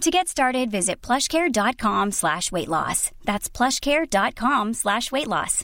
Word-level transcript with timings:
To 0.00 0.10
get 0.10 0.28
started, 0.28 0.70
visit 0.70 1.02
plushcare.com 1.02 2.12
slash 2.12 2.50
weight 2.50 2.68
loss. 2.68 3.10
That's 3.24 3.50
plushcare.com 3.50 4.72
slash 4.72 5.12
weight 5.12 5.26
loss. 5.26 5.62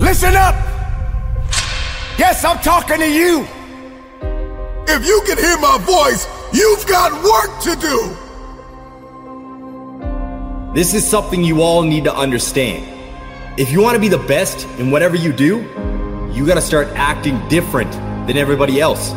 Listen 0.00 0.34
up! 0.34 0.54
Yes, 2.18 2.42
I'm 2.42 2.56
talking 2.60 3.00
to 3.00 3.10
you! 3.10 3.46
If 4.88 5.06
you 5.06 5.22
can 5.26 5.36
hear 5.36 5.58
my 5.58 5.76
voice, 5.82 6.26
you've 6.54 6.86
got 6.86 7.12
work 7.22 7.60
to 7.64 7.76
do! 7.76 8.16
This 10.74 10.94
is 10.94 11.06
something 11.06 11.44
you 11.44 11.60
all 11.60 11.82
need 11.82 12.04
to 12.04 12.16
understand. 12.16 12.88
If 13.60 13.70
you 13.70 13.82
want 13.82 13.96
to 13.96 14.00
be 14.00 14.08
the 14.08 14.24
best 14.26 14.66
in 14.78 14.90
whatever 14.90 15.16
you 15.16 15.34
do, 15.34 15.58
you 16.32 16.46
gotta 16.46 16.62
start 16.62 16.88
acting 16.94 17.46
different 17.48 17.92
than 18.26 18.38
everybody 18.38 18.80
else. 18.80 19.12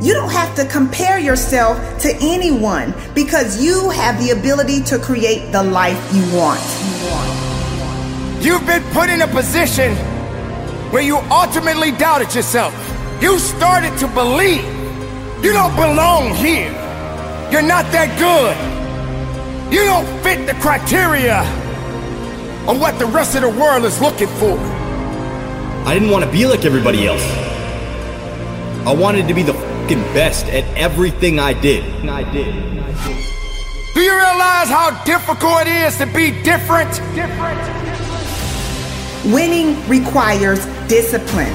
You 0.00 0.12
don't 0.12 0.30
have 0.30 0.54
to 0.56 0.66
compare 0.66 1.18
yourself 1.18 1.78
to 2.02 2.14
anyone 2.20 2.94
because 3.14 3.64
you 3.64 3.88
have 3.90 4.18
the 4.22 4.30
ability 4.30 4.82
to 4.84 4.98
create 4.98 5.52
the 5.52 5.62
life 5.62 5.98
you 6.14 6.22
want. 6.36 6.60
You've 8.44 8.66
been 8.66 8.82
put 8.92 9.08
in 9.08 9.22
a 9.22 9.26
position 9.26 9.96
where 10.92 11.02
you 11.02 11.16
ultimately 11.30 11.92
doubted 11.92 12.34
yourself. 12.34 12.74
You 13.22 13.38
started 13.38 13.96
to 13.98 14.08
believe 14.08 14.62
you 15.42 15.52
don't 15.52 15.74
belong 15.74 16.34
here. 16.34 16.70
You're 17.50 17.62
not 17.62 17.90
that 17.92 18.18
good. 18.18 19.72
You 19.72 19.84
don't 19.84 20.06
fit 20.22 20.46
the 20.46 20.54
criteria 20.60 21.40
of 22.68 22.78
what 22.78 22.98
the 22.98 23.06
rest 23.06 23.34
of 23.34 23.40
the 23.40 23.48
world 23.48 23.84
is 23.84 23.98
looking 24.02 24.28
for. 24.28 24.58
I 25.86 25.94
didn't 25.94 26.10
want 26.10 26.24
to 26.24 26.30
be 26.30 26.44
like 26.46 26.66
everybody 26.66 27.06
else. 27.06 27.24
I 28.86 28.94
wanted 28.94 29.26
to 29.26 29.34
be 29.34 29.42
the 29.42 29.54
fucking 29.86 30.02
best 30.14 30.46
at 30.46 30.64
everything 30.76 31.38
I 31.38 31.52
did. 31.52 31.84
I 32.08 32.24
did. 32.32 32.52
Do 33.94 34.00
you 34.00 34.12
realize 34.12 34.68
how 34.68 35.00
difficult 35.04 35.60
it 35.60 35.68
is 35.68 35.96
to 35.98 36.06
be 36.06 36.32
different? 36.42 36.90
Winning 39.32 39.78
requires 39.88 40.66
discipline. 40.88 41.54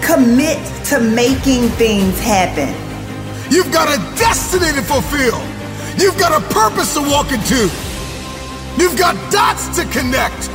Commit 0.00 0.56
to 0.86 0.98
making 0.98 1.68
things 1.76 2.18
happen. 2.20 2.72
You've 3.52 3.70
got 3.70 3.88
a 3.88 3.98
destiny 4.16 4.72
to 4.72 4.80
fulfill. 4.80 5.38
You've 5.98 6.18
got 6.18 6.32
a 6.40 6.54
purpose 6.54 6.94
to 6.94 7.02
walk 7.02 7.32
into. 7.32 7.68
You've 8.80 8.96
got 8.96 9.14
dots 9.30 9.68
to 9.76 9.84
connect. 9.90 10.48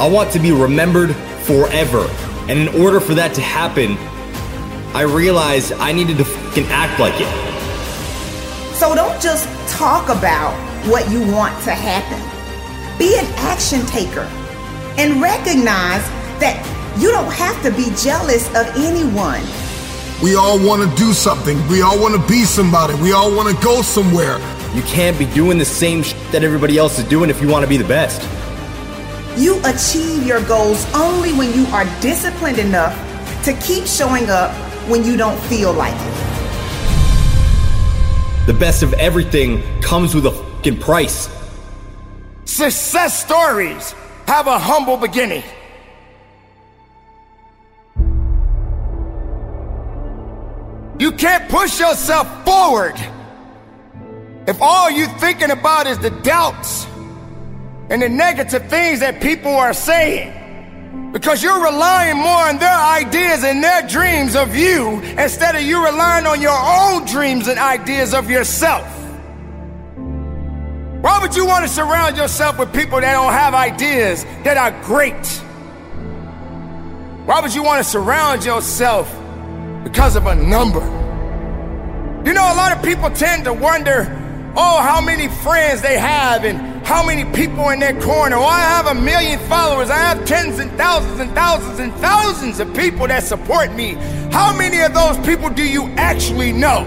I 0.00 0.08
want 0.08 0.30
to 0.34 0.38
be 0.38 0.52
remembered 0.52 1.12
forever. 1.42 2.06
And 2.48 2.68
in 2.68 2.80
order 2.80 3.00
for 3.00 3.14
that 3.14 3.34
to 3.34 3.40
happen, 3.40 3.96
I 4.92 5.02
realized 5.02 5.72
I 5.74 5.92
needed 5.92 6.16
to 6.16 6.24
fucking 6.24 6.66
act 6.66 6.98
like 6.98 7.14
it. 7.16 7.28
So 8.74 8.92
don't 8.92 9.22
just 9.22 9.46
talk 9.68 10.08
about 10.08 10.52
what 10.88 11.08
you 11.10 11.20
want 11.32 11.54
to 11.62 11.70
happen. 11.70 12.18
Be 12.98 13.16
an 13.16 13.24
action 13.36 13.86
taker 13.86 14.28
and 14.98 15.22
recognize 15.22 16.02
that 16.40 16.58
you 16.98 17.12
don't 17.12 17.32
have 17.32 17.62
to 17.62 17.70
be 17.70 17.94
jealous 17.96 18.48
of 18.48 18.66
anyone. 18.76 19.42
We 20.20 20.34
all 20.34 20.58
want 20.58 20.82
to 20.82 20.96
do 20.96 21.12
something. 21.12 21.56
We 21.68 21.82
all 21.82 22.00
want 22.00 22.20
to 22.20 22.28
be 22.28 22.42
somebody. 22.42 22.94
We 23.00 23.12
all 23.12 23.34
want 23.34 23.54
to 23.54 23.64
go 23.64 23.82
somewhere. 23.82 24.38
You 24.74 24.82
can't 24.82 25.16
be 25.16 25.26
doing 25.26 25.56
the 25.56 25.64
same 25.64 26.02
shit 26.02 26.18
that 26.32 26.42
everybody 26.42 26.78
else 26.78 26.98
is 26.98 27.04
doing 27.04 27.30
if 27.30 27.40
you 27.40 27.46
want 27.48 27.62
to 27.62 27.68
be 27.68 27.76
the 27.76 27.86
best. 27.86 28.20
You 29.38 29.60
achieve 29.64 30.26
your 30.26 30.42
goals 30.46 30.84
only 30.94 31.32
when 31.32 31.54
you 31.54 31.64
are 31.66 31.84
disciplined 32.00 32.58
enough 32.58 32.94
to 33.44 33.52
keep 33.54 33.86
showing 33.86 34.28
up 34.28 34.50
when 34.90 35.04
you 35.04 35.16
don't 35.16 35.38
feel 35.42 35.72
like 35.72 35.94
it. 35.94 36.16
The 38.46 38.54
best 38.54 38.82
of 38.82 38.92
everything 38.94 39.62
comes 39.80 40.14
with 40.14 40.26
a 40.26 40.32
fucking 40.32 40.80
price. 40.80 41.28
Success 42.44 43.24
stories 43.24 43.92
have 44.26 44.46
a 44.48 44.58
humble 44.58 44.96
beginning. 44.96 45.44
You 50.98 51.12
can't 51.12 51.48
push 51.48 51.80
yourself 51.80 52.44
forward 52.44 52.94
if 54.46 54.60
all 54.60 54.90
you're 54.90 55.08
thinking 55.18 55.50
about 55.50 55.86
is 55.86 55.98
the 55.98 56.10
doubts 56.10 56.86
and 57.88 58.02
the 58.02 58.08
negative 58.08 58.68
things 58.68 59.00
that 59.00 59.22
people 59.22 59.52
are 59.52 59.72
saying. 59.72 60.39
Because 61.12 61.42
you're 61.42 61.62
relying 61.62 62.16
more 62.16 62.48
on 62.48 62.58
their 62.58 62.78
ideas 62.78 63.42
and 63.42 63.62
their 63.62 63.82
dreams 63.88 64.36
of 64.36 64.54
you 64.54 65.00
instead 65.18 65.56
of 65.56 65.62
you 65.62 65.84
relying 65.84 66.26
on 66.26 66.40
your 66.40 66.56
own 66.56 67.04
dreams 67.04 67.48
and 67.48 67.58
ideas 67.58 68.14
of 68.14 68.30
yourself. 68.30 68.86
Why 71.00 71.18
would 71.20 71.34
you 71.34 71.46
want 71.46 71.66
to 71.66 71.72
surround 71.72 72.16
yourself 72.16 72.58
with 72.58 72.72
people 72.72 73.00
that 73.00 73.12
don't 73.12 73.32
have 73.32 73.54
ideas 73.54 74.24
that 74.44 74.56
are 74.56 74.70
great? 74.84 75.26
Why 77.26 77.40
would 77.40 77.54
you 77.54 77.62
want 77.62 77.82
to 77.82 77.88
surround 77.88 78.44
yourself 78.44 79.10
because 79.82 80.14
of 80.14 80.26
a 80.26 80.34
number? 80.34 80.80
You 82.24 82.34
know, 82.34 82.52
a 82.52 82.54
lot 82.54 82.76
of 82.76 82.84
people 82.84 83.10
tend 83.10 83.44
to 83.44 83.52
wonder, 83.52 84.06
oh, 84.56 84.80
how 84.82 85.00
many 85.00 85.28
friends 85.28 85.80
they 85.80 85.98
have 85.98 86.44
and 86.44 86.69
how 86.90 87.06
many 87.06 87.24
people 87.36 87.68
in 87.68 87.78
their 87.78 87.98
corner. 88.00 88.34
Oh, 88.34 88.42
I 88.42 88.62
have 88.62 88.86
a 88.88 88.96
million 88.96 89.38
followers. 89.48 89.90
I 89.90 89.98
have 89.98 90.24
tens 90.24 90.58
and 90.58 90.72
thousands 90.72 91.20
and 91.20 91.32
thousands 91.36 91.78
and 91.78 91.94
thousands 91.94 92.58
of 92.58 92.74
people 92.74 93.06
that 93.06 93.22
support 93.22 93.72
me. 93.74 93.92
How 94.32 94.56
many 94.56 94.80
of 94.80 94.92
those 94.92 95.16
people 95.24 95.50
do 95.50 95.62
you 95.62 95.84
actually 95.96 96.50
know? 96.50 96.82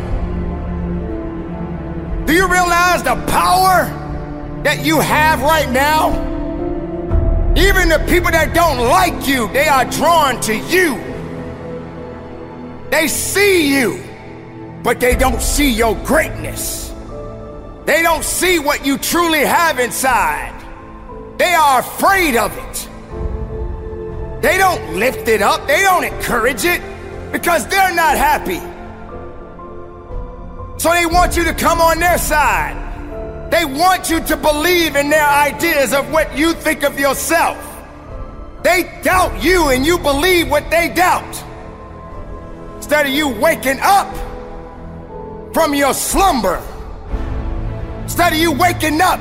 Do 2.27 2.33
you 2.33 2.51
realize 2.51 3.01
the 3.03 3.15
power 3.27 3.85
that 4.63 4.83
you 4.83 4.99
have 4.99 5.41
right 5.41 5.71
now? 5.71 6.11
Even 7.55 7.87
the 7.87 8.03
people 8.09 8.31
that 8.31 8.53
don't 8.53 8.79
like 8.79 9.25
you, 9.25 9.47
they 9.53 9.69
are 9.69 9.85
drawn 9.85 10.41
to 10.41 10.53
you. 10.53 10.97
They 12.91 13.07
see 13.07 13.79
you, 13.79 14.03
but 14.83 14.99
they 14.99 15.15
don't 15.15 15.41
see 15.41 15.71
your 15.71 15.95
greatness. 16.03 16.92
They 17.85 18.01
don't 18.01 18.23
see 18.23 18.59
what 18.59 18.85
you 18.85 18.97
truly 18.97 19.41
have 19.41 19.79
inside. 19.79 20.53
They 21.37 21.53
are 21.53 21.79
afraid 21.79 22.37
of 22.37 22.55
it. 22.55 22.89
They 24.41 24.57
don't 24.57 24.95
lift 24.95 25.27
it 25.27 25.41
up, 25.41 25.67
they 25.67 25.81
don't 25.81 26.03
encourage 26.03 26.65
it 26.65 26.81
because 27.31 27.67
they're 27.67 27.93
not 27.93 28.17
happy. 28.17 28.59
So 30.79 30.91
they 30.91 31.05
want 31.05 31.37
you 31.37 31.43
to 31.45 31.53
come 31.53 31.81
on 31.81 31.99
their 31.99 32.17
side. 32.17 32.79
They 33.51 33.65
want 33.65 34.09
you 34.09 34.19
to 34.21 34.37
believe 34.37 34.95
in 34.95 35.09
their 35.09 35.27
ideas 35.27 35.93
of 35.93 36.11
what 36.11 36.37
you 36.37 36.53
think 36.53 36.83
of 36.83 36.99
yourself. 36.99 37.57
They 38.63 38.99
doubt 39.03 39.43
you 39.43 39.69
and 39.69 39.85
you 39.85 39.97
believe 39.97 40.49
what 40.49 40.69
they 40.69 40.89
doubt. 40.89 41.43
Instead 42.77 43.05
of 43.05 43.11
you 43.11 43.27
waking 43.27 43.79
up 43.81 44.13
from 45.53 45.73
your 45.73 45.93
slumber, 45.93 46.61
instead 48.03 48.33
of 48.33 48.39
you 48.39 48.51
waking 48.51 49.01
up 49.01 49.19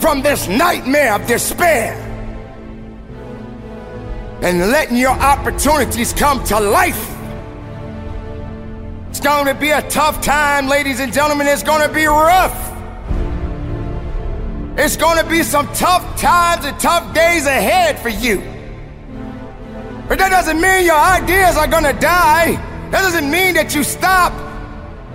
from 0.00 0.22
this 0.22 0.48
nightmare 0.48 1.14
of 1.14 1.26
despair 1.26 1.94
and 4.42 4.58
letting 4.70 4.96
your 4.96 5.10
opportunities 5.10 6.12
come 6.12 6.42
to 6.44 6.58
life. 6.58 7.16
It's 9.10 9.20
going 9.20 9.46
to 9.46 9.54
be 9.54 9.70
a 9.70 9.82
tough 9.90 10.22
time, 10.22 10.66
ladies 10.66 11.00
and 11.00 11.12
gentlemen. 11.12 11.46
It's 11.46 11.62
going 11.62 11.86
to 11.86 11.94
be 11.94 12.06
rough. 12.06 12.68
It's 14.78 14.96
going 14.96 15.18
to 15.18 15.28
be 15.28 15.42
some 15.42 15.66
tough 15.74 16.18
times 16.18 16.64
and 16.64 16.78
tough 16.80 17.12
days 17.12 17.44
ahead 17.44 17.98
for 17.98 18.08
you. 18.08 18.38
But 20.08 20.18
that 20.18 20.30
doesn't 20.30 20.60
mean 20.60 20.86
your 20.86 20.98
ideas 20.98 21.56
are 21.56 21.66
going 21.66 21.84
to 21.84 21.92
die. 22.00 22.52
That 22.90 23.02
doesn't 23.02 23.30
mean 23.30 23.54
that 23.54 23.74
you 23.74 23.84
stop. 23.84 24.32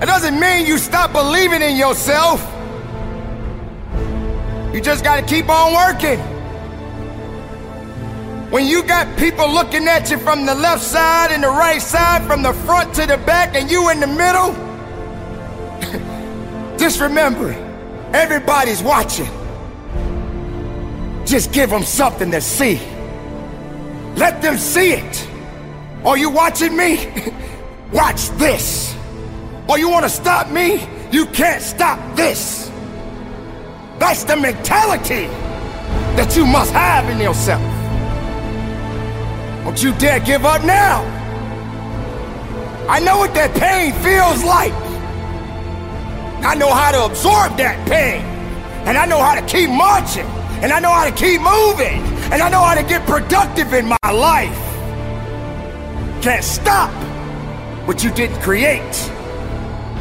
It 0.02 0.06
doesn't 0.06 0.40
mean 0.40 0.68
you 0.68 0.78
stop 0.78 1.12
believing 1.12 1.62
in 1.62 1.76
yourself. 1.76 2.55
You 4.76 4.82
just 4.82 5.06
got 5.06 5.16
to 5.16 5.22
keep 5.26 5.48
on 5.48 5.74
working. 5.74 6.20
When 8.52 8.68
you 8.68 8.84
got 8.84 9.18
people 9.18 9.50
looking 9.50 9.88
at 9.88 10.12
you 10.12 10.18
from 10.18 10.46
the 10.46 10.54
left 10.54 10.84
side 10.84 11.32
and 11.32 11.42
the 11.42 11.48
right 11.48 11.82
side, 11.82 12.28
from 12.28 12.42
the 12.42 12.52
front 12.52 12.94
to 12.96 13.06
the 13.06 13.16
back, 13.20 13.56
and 13.56 13.72
you 13.72 13.90
in 13.90 14.02
the 14.02 14.08
middle, 14.08 14.52
just 16.78 17.00
remember, 17.00 17.54
everybody's 18.14 18.84
watching. 18.84 19.30
Just 21.26 21.54
give 21.54 21.70
them 21.70 21.84
something 21.84 22.30
to 22.32 22.42
see. 22.42 22.76
Let 24.18 24.42
them 24.42 24.58
see 24.58 24.92
it. 24.92 25.30
Are 26.04 26.18
you 26.18 26.30
watching 26.30 26.76
me? 26.76 27.14
Watch 27.94 28.28
this. 28.32 28.94
Or 29.70 29.80
you 29.80 29.88
want 29.88 30.04
to 30.04 30.10
stop 30.10 30.50
me? 30.50 30.86
You 31.14 31.28
can't 31.28 31.62
stop 31.62 32.18
this. 32.18 32.65
That's 34.06 34.24
the 34.24 34.36
mentality 34.36 35.26
that 36.16 36.38
you 36.38 36.46
must 36.46 36.72
have 36.74 37.10
in 37.10 37.20
yourself. 37.20 37.60
Don't 39.64 39.82
you 39.82 39.94
dare 39.98 40.20
give 40.20 40.46
up 40.46 40.64
now. 40.64 41.02
I 42.88 43.00
know 43.00 43.18
what 43.18 43.34
that 43.34 43.52
pain 43.56 43.94
feels 44.06 44.44
like. 44.44 44.78
I 46.46 46.54
know 46.54 46.72
how 46.72 46.92
to 46.92 47.06
absorb 47.06 47.58
that 47.58 47.82
pain. 47.90 48.22
And 48.86 48.96
I 48.96 49.08
know 49.08 49.24
how 49.24 49.34
to 49.34 49.46
keep 49.48 49.72
marching. 49.72 50.28
And 50.62 50.72
I 50.72 50.80
know 50.80 50.92
how 50.92 51.10
to 51.10 51.12
keep 51.12 51.42
moving. 51.42 52.00
And 52.32 52.44
I 52.44 52.50
know 52.50 52.62
how 52.62 52.76
to 52.76 52.84
get 52.84 53.08
productive 53.08 53.74
in 53.74 53.88
my 53.88 54.12
life. 54.12 54.62
Can't 56.22 56.44
stop 56.44 56.94
what 57.88 58.04
you 58.04 58.12
didn't 58.12 58.40
create. 58.44 59.12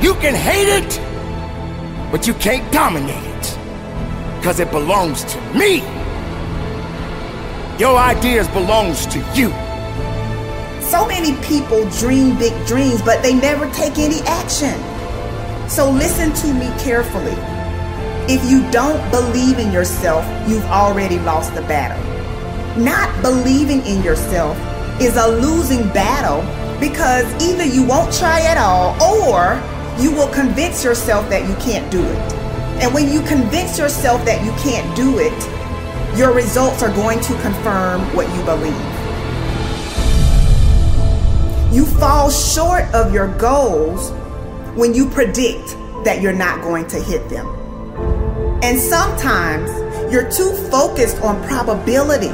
You 0.03 0.12
can 0.21 0.35
hate 0.35 0.69
it, 0.69 2.12
but 2.12 2.27
you 2.27 2.35
can't 2.35 2.71
dominate 2.71 3.25
it. 3.25 3.34
Because 4.44 4.61
it 4.61 4.70
belongs 4.70 5.25
to 5.25 5.41
me. 5.55 5.79
Your 7.79 7.96
ideas 7.96 8.46
belongs 8.49 9.06
to 9.06 9.19
you. 9.32 9.49
So 10.82 11.06
many 11.06 11.35
people 11.43 11.88
dream 11.88 12.37
big 12.37 12.52
dreams, 12.67 13.00
but 13.00 13.23
they 13.23 13.32
never 13.32 13.70
take 13.70 13.96
any 13.96 14.20
action. 14.26 14.79
So 15.67 15.91
listen 15.91 16.35
to 16.35 16.52
me 16.52 16.70
carefully. 16.79 17.32
If 18.29 18.44
you 18.44 18.70
don't 18.70 19.00
believe 19.11 19.58
in 19.58 19.73
yourself, 19.73 20.26
you've 20.47 20.67
already 20.67 21.19
lost 21.20 21.55
the 21.55 21.62
battle. 21.62 22.05
Not 22.76 23.08
believing 23.23 23.81
in 23.87 24.02
yourself 24.02 24.58
is 25.00 25.17
a 25.17 25.26
losing 25.26 25.88
battle 25.94 26.43
because 26.79 27.25
either 27.43 27.64
you 27.64 27.82
won't 27.82 28.12
try 28.12 28.43
at 28.43 28.58
all 28.58 28.93
or 29.02 29.58
you 29.99 30.12
will 30.12 30.29
convince 30.35 30.85
yourself 30.85 31.31
that 31.31 31.49
you 31.49 31.55
can't 31.64 31.90
do 31.90 32.05
it. 32.05 32.44
And 32.81 32.93
when 32.93 33.11
you 33.12 33.23
convince 33.23 33.79
yourself 33.79 34.25
that 34.25 34.44
you 34.44 34.53
can't 34.62 34.94
do 34.97 35.19
it, 35.19 36.19
your 36.19 36.32
results 36.32 36.82
are 36.82 36.93
going 36.94 37.21
to 37.21 37.41
confirm 37.41 38.00
what 38.15 38.29
you 38.37 38.44
believe. 38.44 38.75
You 41.73 41.87
fall 41.87 42.31
short 42.31 42.85
of 42.94 43.12
your 43.12 43.29
goals 43.37 44.12
when 44.76 44.94
you 44.94 45.09
predict 45.09 45.76
that 46.05 46.21
you're 46.21 46.32
not 46.32 46.62
going 46.62 46.87
to 46.88 47.00
hit 47.00 47.29
them. 47.29 47.47
And 48.62 48.79
sometimes 48.79 49.71
you're 50.12 50.31
too 50.31 50.53
focused 50.71 51.21
on 51.23 51.43
probability. 51.49 52.32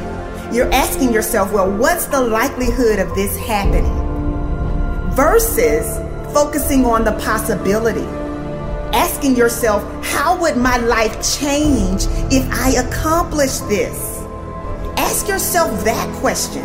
You're 0.55 0.71
asking 0.73 1.13
yourself, 1.13 1.53
well, 1.53 1.71
what's 1.71 2.07
the 2.07 2.21
likelihood 2.21 2.99
of 2.99 3.15
this 3.15 3.37
happening? 3.39 3.97
Versus 5.15 5.87
focusing 6.35 6.85
on 6.85 7.05
the 7.05 7.13
possibility. 7.13 8.20
Asking 8.93 9.37
yourself, 9.37 9.83
how 10.05 10.41
would 10.41 10.57
my 10.57 10.77
life 10.79 11.39
change 11.39 12.07
if 12.33 12.49
I 12.51 12.71
accomplished 12.71 13.69
this? 13.69 14.19
Ask 14.97 15.29
yourself 15.29 15.85
that 15.85 16.13
question. 16.17 16.63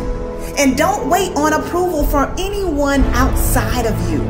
And 0.58 0.76
don't 0.76 1.08
wait 1.08 1.36
on 1.36 1.52
approval 1.52 2.04
from 2.04 2.34
anyone 2.38 3.04
outside 3.14 3.86
of 3.86 4.10
you. 4.10 4.22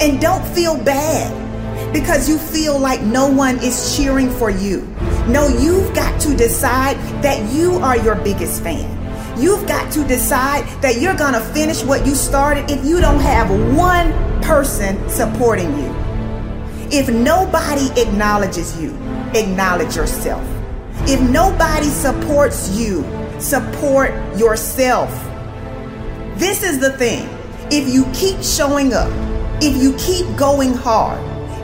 And 0.00 0.20
don't 0.20 0.44
feel 0.48 0.82
bad 0.82 1.32
because 1.92 2.28
you 2.28 2.38
feel 2.38 2.78
like 2.78 3.02
no 3.02 3.28
one 3.28 3.58
is 3.58 3.96
cheering 3.96 4.30
for 4.30 4.50
you. 4.50 4.82
No, 5.28 5.46
you've 5.48 5.94
got 5.94 6.20
to 6.22 6.36
decide 6.36 6.96
that 7.22 7.52
you 7.52 7.74
are 7.74 7.96
your 7.96 8.16
biggest 8.16 8.62
fan. 8.62 8.92
You've 9.38 9.66
got 9.68 9.92
to 9.92 10.04
decide 10.04 10.66
that 10.82 11.00
you're 11.00 11.16
going 11.16 11.34
to 11.34 11.40
finish 11.40 11.84
what 11.84 12.06
you 12.06 12.14
started 12.14 12.70
if 12.70 12.84
you 12.84 13.00
don't 13.00 13.20
have 13.20 13.50
one 13.76 14.12
person 14.42 15.08
supporting 15.08 15.76
you. 15.78 16.05
If 16.92 17.08
nobody 17.08 17.90
acknowledges 18.00 18.80
you, 18.80 18.94
acknowledge 19.34 19.96
yourself. 19.96 20.46
If 21.08 21.20
nobody 21.20 21.88
supports 21.88 22.70
you, 22.70 23.04
support 23.40 24.12
yourself. 24.36 25.10
This 26.38 26.62
is 26.62 26.78
the 26.78 26.92
thing. 26.96 27.28
If 27.72 27.92
you 27.92 28.04
keep 28.14 28.40
showing 28.42 28.92
up, 28.92 29.10
if 29.60 29.82
you 29.82 29.94
keep 29.98 30.36
going 30.36 30.74
hard, 30.74 31.18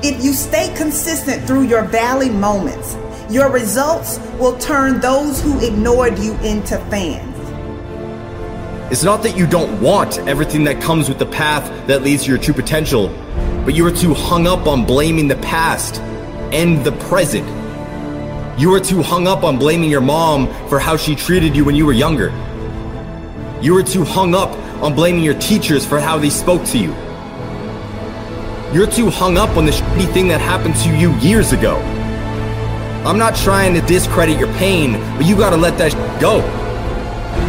if 0.05 0.25
you 0.25 0.33
stay 0.33 0.75
consistent 0.77 1.47
through 1.47 1.69
your 1.69 1.85
valley 1.85 2.29
moments, 2.29 2.97
your 3.31 3.49
results 3.49 4.19
will 4.41 4.59
turn 4.59 4.99
those 4.99 5.41
who 5.41 5.64
ignored 5.64 6.19
you 6.19 6.33
into 6.38 6.79
fans. 6.91 7.32
It's 8.92 9.02
not 9.02 9.22
that 9.22 9.38
you 9.38 9.46
don't 9.46 9.80
want 9.80 10.18
everything 10.18 10.64
that 10.64 10.82
comes 10.82 11.08
with 11.08 11.18
the 11.18 11.25
path 11.25 11.64
that 11.87 12.02
leads 12.02 12.25
to 12.25 12.28
your 12.28 12.37
true 12.37 12.52
potential, 12.52 13.08
but 13.64 13.75
you 13.75 13.87
are 13.87 13.90
too 13.90 14.12
hung 14.12 14.46
up 14.46 14.66
on 14.66 14.84
blaming 14.84 15.28
the 15.28 15.37
past 15.37 15.99
and 16.52 16.84
the 16.84 16.92
present. 17.08 17.49
You 18.61 18.75
are 18.75 18.80
too 18.80 19.00
hung 19.00 19.26
up 19.26 19.44
on 19.44 19.58
blaming 19.58 19.88
your 19.88 20.02
mom 20.02 20.46
for 20.68 20.78
how 20.78 20.99
she 20.99 21.16
treated 21.16 21.56
you 21.56 21.64
when 21.64 21.75
you 21.75 21.87
were 21.87 21.94
younger. 21.94 22.28
You 23.62 23.75
are 23.78 23.82
too 23.82 24.04
hung 24.04 24.34
up 24.34 24.50
on 24.82 24.94
blaming 24.94 25.25
your 25.25 25.38
teachers 25.40 25.87
for 25.87 25.99
how 25.99 26.18
they 26.18 26.28
spoke 26.28 26.62
to 26.66 26.78
you. 26.78 26.92
You're 28.75 28.90
too 28.90 29.08
hung 29.08 29.38
up 29.38 29.56
on 29.56 29.64
the 29.64 29.72
shitty 29.72 30.12
thing 30.12 30.28
that 30.28 30.42
happened 30.42 30.76
to 30.76 30.94
you 30.94 31.14
years 31.20 31.52
ago. 31.52 31.76
I'm 33.06 33.16
not 33.16 33.37
trying 33.37 33.72
to 33.72 33.80
discredit 33.80 34.38
your 34.38 34.52
pain, 34.58 35.00
but 35.16 35.25
you 35.25 35.34
gotta 35.34 35.56
let 35.56 35.78
that 35.78 35.92
go. 36.20 36.42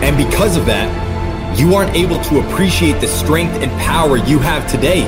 And 0.02 0.16
because 0.16 0.56
of 0.56 0.66
that, 0.68 1.13
you 1.56 1.76
aren't 1.76 1.96
able 1.96 2.20
to 2.24 2.40
appreciate 2.40 3.00
the 3.00 3.08
strength 3.08 3.54
and 3.62 3.72
power 3.80 4.18
you 4.18 4.40
have 4.40 4.70
today. 4.70 5.02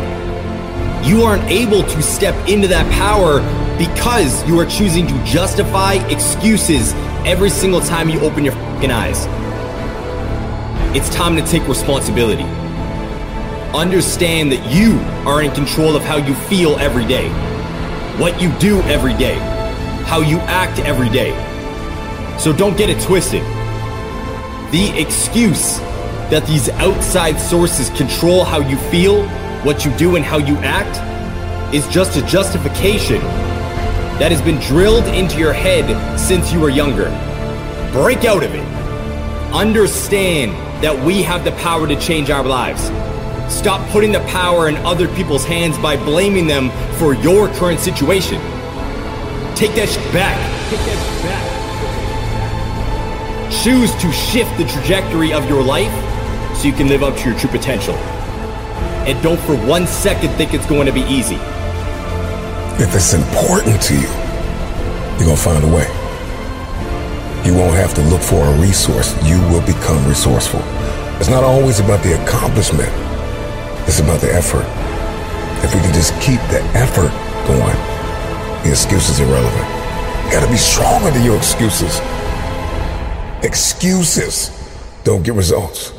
You 1.08 1.24
aren't 1.24 1.44
able 1.50 1.84
to 1.84 2.02
step 2.02 2.36
into 2.48 2.68
that 2.68 2.92
power 2.94 3.40
because 3.78 4.48
you 4.48 4.60
are 4.60 4.66
choosing 4.66 5.08
to 5.08 5.24
justify 5.26 5.96
excuses 6.08 6.94
every 7.26 7.50
single 7.50 7.82
time 7.82 8.10
you 8.10 8.20
open 8.22 8.44
your 8.44 8.54
eyes. 8.92 9.26
It's 10.96 11.10
time 11.10 11.36
to 11.36 11.46
take 11.46 11.68
responsibility. 11.68 12.44
Understand 13.74 14.52
that 14.52 14.72
you 14.72 15.00
are 15.28 15.42
in 15.42 15.52
control 15.52 15.96
of 15.96 16.04
how 16.04 16.18
you 16.18 16.36
feel 16.48 16.78
every 16.78 17.06
day, 17.06 17.28
what 18.20 18.40
you 18.42 18.50
do 18.60 18.80
every 18.84 19.14
day, 19.16 19.36
how 20.06 20.22
you 20.22 20.38
act 20.42 20.80
every 20.80 21.10
day. 21.10 21.34
So 22.38 22.54
don't 22.54 22.78
get 22.78 22.90
it 22.90 23.02
twisted. 23.02 23.42
The 24.72 24.94
excuse 24.96 25.80
that 26.30 26.48
these 26.48 26.70
outside 26.70 27.38
sources 27.40 27.90
control 27.92 28.44
how 28.44 28.60
you 28.60 28.78
feel, 28.90 29.28
what 29.60 29.86
you 29.86 29.92
do, 29.96 30.16
and 30.16 30.26
how 30.26 30.38
you 30.38 30.58
act 30.58 30.98
is 31.74 31.88
just 31.88 32.18
a 32.18 32.26
justification 32.26 33.22
that 34.18 34.32
has 34.32 34.42
been 34.42 34.60
drilled 34.62 35.06
into 35.06 35.38
your 35.38 35.54
head 35.54 36.20
since 36.20 36.52
you 36.52 36.60
were 36.60 36.70
younger. 36.70 37.06
Break 37.92 38.26
out 38.26 38.44
of 38.44 38.56
it. 38.56 38.66
Understand 39.54 40.54
that 40.84 40.98
we 41.06 41.22
have 41.22 41.44
the 41.44 41.52
power 41.54 41.88
to 41.88 42.00
change 42.00 42.30
our 42.30 42.44
lives. 42.44 42.84
Stop 43.54 43.88
putting 43.92 44.12
the 44.12 44.22
power 44.22 44.68
in 44.68 44.78
other 44.78 45.08
people's 45.16 45.46
hands 45.46 45.78
by 45.78 45.96
blaming 45.96 46.48
them 46.48 46.72
for 46.98 47.14
your 47.14 47.50
current 47.50 47.80
situation. 47.80 48.42
Take 49.56 49.76
that 49.76 49.96
back. 50.12 50.40
Take 50.70 50.80
that 50.80 51.00
back. 51.24 51.52
Choose 53.64 53.94
to 54.02 54.12
shift 54.12 54.58
the 54.58 54.66
trajectory 54.66 55.32
of 55.32 55.48
your 55.48 55.62
life 55.64 55.94
you 56.66 56.74
can 56.74 56.88
live 56.88 57.04
up 57.04 57.16
to 57.18 57.30
your 57.30 57.38
true 57.38 57.50
potential. 57.50 57.94
And 59.06 59.22
don't 59.22 59.40
for 59.42 59.56
one 59.56 59.86
second 59.86 60.32
think 60.32 60.54
it's 60.54 60.66
going 60.66 60.88
to 60.88 60.92
be 60.92 61.02
easy. 61.02 61.38
If 62.82 62.94
it's 62.96 63.14
important 63.14 63.82
to 63.84 63.94
you, 63.94 64.10
you're 65.16 65.30
going 65.30 65.38
to 65.38 65.42
find 65.42 65.64
a 65.64 65.68
way. 65.68 65.88
You 67.46 67.54
won't 67.54 67.76
have 67.76 67.94
to 67.94 68.02
look 68.10 68.22
for 68.22 68.44
a 68.44 68.60
resource. 68.60 69.14
You 69.24 69.40
will 69.54 69.62
become 69.62 70.06
resourceful. 70.08 70.62
It's 71.22 71.30
not 71.30 71.44
always 71.44 71.80
about 71.80 72.04
the 72.04 72.22
accomplishment. 72.22 72.90
It's 73.88 74.00
about 74.00 74.20
the 74.20 74.34
effort. 74.34 74.66
If 75.64 75.74
we 75.74 75.80
can 75.82 75.94
just 75.94 76.12
keep 76.20 76.42
the 76.50 76.62
effort 76.74 77.14
going, 77.48 77.78
the 78.64 78.72
excuse 78.72 79.10
is 79.10 79.20
irrelevant. 79.20 79.68
You 80.26 80.32
gotta 80.32 80.52
be 80.52 80.58
stronger 80.58 81.12
than 81.12 81.24
your 81.24 81.38
excuses. 81.38 82.02
Excuses 83.44 84.50
don't 85.04 85.24
get 85.24 85.36
results. 85.36 85.95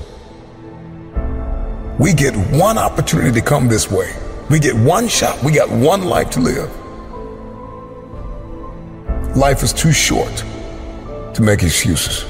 We 1.99 2.13
get 2.13 2.37
one 2.53 2.77
opportunity 2.77 3.41
to 3.41 3.47
come 3.47 3.69
this 3.69 3.91
way. 3.91 4.15
We 4.51 4.59
get 4.59 4.77
one 4.77 5.09
shot. 5.09 5.43
We 5.43 5.51
got 5.51 5.71
one 5.71 6.05
life 6.05 6.29
to 6.31 6.41
live. 6.41 6.71
Life 9.35 9.63
is 9.63 9.73
too 9.73 9.93
short 9.93 10.45
to 11.35 11.43
make 11.43 11.63
excuses. 11.63 12.27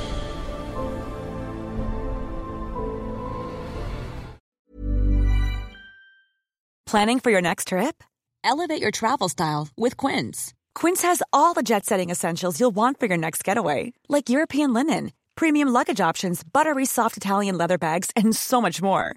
Planning 6.87 7.19
for 7.19 7.33
your 7.33 7.43
next 7.43 7.69
trip? 7.69 8.05
Elevate 8.45 8.81
your 8.81 8.93
travel 8.93 9.29
style 9.29 9.69
with 9.77 9.97
Quince. 9.97 10.55
Quince 10.77 11.03
has 11.03 11.23
all 11.33 11.53
the 11.53 11.65
jet 11.65 11.85
setting 11.85 12.11
essentials 12.11 12.61
you'll 12.61 12.71
want 12.71 13.01
for 13.01 13.07
your 13.07 13.19
next 13.19 13.43
getaway, 13.43 13.93
like 14.09 14.31
European 14.31 14.73
linen, 14.73 15.13
premium 15.35 15.69
luggage 15.69 16.01
options, 16.01 16.45
buttery 16.45 16.87
soft 16.87 17.17
Italian 17.17 17.59
leather 17.59 17.79
bags, 17.79 18.13
and 18.15 18.37
so 18.37 18.61
much 18.63 18.81
more. 18.81 19.17